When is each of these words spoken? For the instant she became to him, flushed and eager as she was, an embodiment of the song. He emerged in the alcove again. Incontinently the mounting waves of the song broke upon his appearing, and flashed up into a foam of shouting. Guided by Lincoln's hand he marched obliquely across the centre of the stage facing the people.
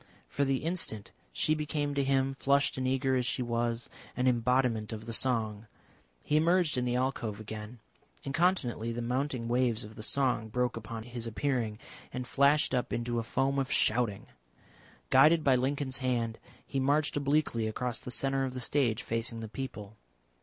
For 0.27 0.43
the 0.45 0.63
instant 0.63 1.11
she 1.31 1.53
became 1.53 1.93
to 1.93 2.03
him, 2.03 2.33
flushed 2.33 2.75
and 2.75 2.87
eager 2.87 3.15
as 3.15 3.23
she 3.27 3.43
was, 3.43 3.87
an 4.17 4.27
embodiment 4.27 4.91
of 4.91 5.05
the 5.05 5.13
song. 5.13 5.67
He 6.23 6.37
emerged 6.37 6.75
in 6.75 6.85
the 6.85 6.95
alcove 6.95 7.39
again. 7.39 7.77
Incontinently 8.23 8.91
the 8.91 9.03
mounting 9.03 9.47
waves 9.47 9.83
of 9.83 9.93
the 9.93 10.01
song 10.01 10.49
broke 10.49 10.75
upon 10.75 11.03
his 11.03 11.27
appearing, 11.27 11.77
and 12.11 12.25
flashed 12.27 12.73
up 12.73 12.91
into 12.91 13.19
a 13.19 13.23
foam 13.23 13.59
of 13.59 13.71
shouting. 13.71 14.25
Guided 15.11 15.43
by 15.43 15.55
Lincoln's 15.55 15.99
hand 15.99 16.39
he 16.65 16.79
marched 16.79 17.15
obliquely 17.15 17.67
across 17.67 17.99
the 17.99 18.09
centre 18.09 18.43
of 18.43 18.55
the 18.55 18.59
stage 18.59 19.03
facing 19.03 19.39
the 19.39 19.47
people. 19.47 19.97